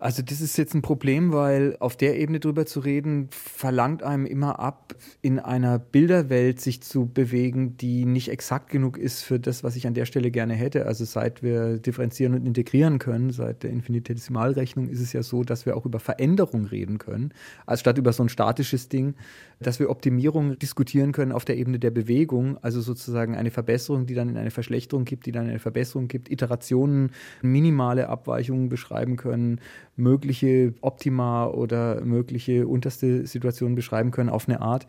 Also 0.03 0.21
das 0.21 0.41
ist 0.41 0.57
jetzt 0.57 0.75
ein 0.75 0.83
Problem, 0.83 1.33
weil 1.33 1.77
auf 1.79 1.95
der 1.95 2.19
Ebene 2.19 2.41
drüber 2.41 2.67
zu 2.67 2.81
reden, 2.81 3.29
verlangt 3.31 4.03
einem 4.03 4.27
immer 4.27 4.59
ab, 4.59 4.97
in 5.21 5.39
einer 5.39 5.79
Bilderwelt 5.79 6.61
sich 6.61 6.83
zu 6.83 7.07
bewegen, 7.07 7.77
die 7.77 8.05
nicht 8.05 8.29
exakt 8.29 8.69
genug 8.69 8.99
ist 8.99 9.23
für 9.23 9.39
das, 9.39 9.63
was 9.63 9.77
ich 9.77 9.87
an 9.87 9.95
der 9.95 10.05
Stelle 10.05 10.33
gerne 10.33 10.55
hätte. 10.55 10.87
Also 10.87 11.05
seit 11.05 11.45
wir 11.45 11.79
differenzieren 11.79 12.35
und 12.35 12.45
integrieren 12.45 12.99
können, 12.99 13.31
seit 13.31 13.63
der 13.63 13.71
Infinitesimalrechnung 13.71 14.89
ist 14.89 15.01
es 15.01 15.13
ja 15.13 15.23
so, 15.23 15.45
dass 15.45 15.67
wir 15.67 15.77
auch 15.77 15.87
über 15.87 16.01
Veränderung 16.01 16.65
reden 16.65 16.99
können, 16.99 17.33
als 17.67 17.79
statt 17.79 17.97
über 17.97 18.13
so 18.13 18.25
ein 18.25 18.29
statisches 18.29 18.89
Ding, 18.89 19.15
dass 19.61 19.79
wir 19.79 19.89
Optimierung 19.89 20.59
diskutieren 20.59 21.13
können 21.13 21.31
auf 21.31 21.45
der 21.45 21.57
Ebene 21.57 21.79
der 21.79 21.93
Bewegung, 21.93 22.59
also 22.61 22.81
sozusagen 22.81 23.37
eine 23.37 23.53
Verbesserung, 23.53 24.07
die 24.07 24.15
dann 24.15 24.29
in 24.29 24.37
eine 24.37 24.51
Verschlechterung 24.51 25.05
gibt, 25.05 25.27
die 25.27 25.33
dann 25.33 25.45
in 25.45 25.51
eine 25.51 25.61
Verbesserung 25.61 26.09
gibt, 26.09 26.29
Iterationen, 26.29 27.13
minimale 27.41 28.09
Abweichungen 28.09 28.69
beschreiben 28.69 29.17
können, 29.17 29.61
mögliche 29.97 30.75
Optima 30.81 31.47
oder 31.47 32.01
mögliche 32.03 32.67
unterste 32.67 33.27
Situationen 33.27 33.75
beschreiben 33.75 34.11
können 34.11 34.31
auf 34.31 34.49
eine 34.49 34.61
Art, 34.61 34.87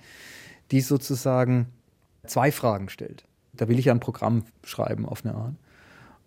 die 0.71 0.81
sozusagen 0.81 1.67
zwei 2.25 2.51
Fragen 2.51 2.89
stellt. 2.89 3.25
Da 3.53 3.67
will 3.67 3.79
ich 3.79 3.85
ja 3.85 3.93
ein 3.93 3.99
Programm 3.99 4.43
schreiben 4.63 5.05
auf 5.05 5.25
eine 5.25 5.35
Art. 5.35 5.55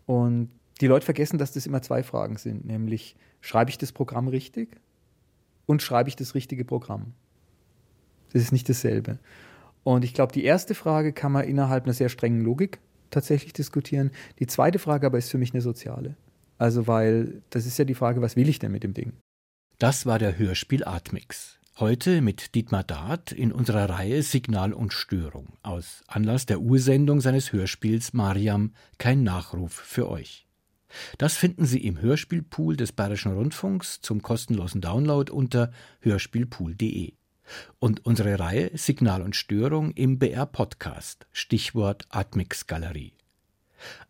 Und 0.05 0.51
die 0.81 0.87
Leute 0.87 1.05
vergessen, 1.05 1.39
dass 1.39 1.53
das 1.53 1.67
immer 1.67 1.83
zwei 1.83 2.03
Fragen 2.03 2.37
sind, 2.37 2.67
nämlich 2.67 3.17
schreibe 3.41 3.71
ich 3.71 3.79
das 3.79 3.93
Programm 3.93 4.29
richtig 4.29 4.77
und 5.65 5.83
schreibe 5.83 6.09
ich 6.09 6.17
das 6.17 6.35
richtige 6.35 6.65
Programm. 6.65 7.15
Das 8.33 8.43
ist 8.43 8.53
nicht 8.53 8.69
dasselbe. 8.69 9.19
Und 9.85 10.05
ich 10.05 10.15
glaube, 10.15 10.33
die 10.33 10.45
erste 10.45 10.75
Frage 10.75 11.13
kann 11.13 11.33
man 11.33 11.45
innerhalb 11.45 11.85
einer 11.85 11.95
sehr 11.95 12.09
strengen 12.09 12.43
Logik 12.43 12.79
tatsächlich 13.11 13.53
diskutieren. 13.53 14.11
Die 14.39 14.47
zweite 14.47 14.79
Frage 14.79 15.07
aber 15.07 15.19
ist 15.19 15.31
für 15.31 15.39
mich 15.39 15.55
eine 15.55 15.63
soziale. 15.63 16.17
Also, 16.59 16.87
weil 16.87 17.43
das 17.51 17.67
ist 17.67 17.79
ja 17.79 17.85
die 17.85 17.95
Frage, 17.95 18.23
was 18.23 18.37
will 18.37 18.49
ich 18.49 18.59
denn 18.59 18.73
mit 18.73 18.83
dem 18.83 18.95
Ding? 18.95 19.13
Das 19.79 20.07
war 20.07 20.19
der 20.19 20.39
Hörspiel 20.39 20.85
Atmix. 20.85 21.59
Heute 21.79 22.23
mit 22.23 22.55
Dietmar 22.55 22.85
Dart 22.85 23.33
in 23.33 23.53
unserer 23.53 23.91
Reihe 23.91 24.23
Signal 24.23 24.73
und 24.73 24.95
Störung 24.95 25.59
aus 25.63 26.03
Anlass 26.07 26.47
der 26.47 26.61
Ursendung 26.61 27.21
seines 27.21 27.53
Hörspiels 27.53 28.15
Mariam 28.15 28.73
kein 28.97 29.23
Nachruf 29.23 29.75
für 29.75 30.09
euch. 30.09 30.47
Das 31.19 31.37
finden 31.37 31.67
Sie 31.67 31.85
im 31.85 32.01
Hörspielpool 32.01 32.79
des 32.79 32.93
Bayerischen 32.93 33.33
Rundfunks 33.33 34.01
zum 34.01 34.23
kostenlosen 34.23 34.81
Download 34.81 35.31
unter 35.31 35.71
hörspielpool.de. 36.01 37.13
Und 37.79 38.07
unsere 38.07 38.39
Reihe 38.39 38.71
Signal 38.75 39.21
und 39.21 39.37
Störung 39.37 39.91
im 39.91 40.19
BR 40.19 40.47
Podcast, 40.47 41.27
Stichwort 41.33 42.07
Atmix 42.09 42.67
Galerie. 42.67 43.13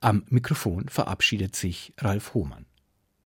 Am 0.00 0.24
Mikrofon 0.28 0.88
verabschiedet 0.88 1.56
sich 1.56 1.92
Ralf 1.98 2.34
Hohmann. 2.34 2.66